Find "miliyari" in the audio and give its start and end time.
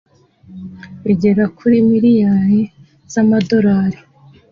1.89-2.59